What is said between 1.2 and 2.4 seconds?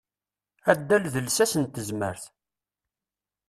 lsas n tezmert.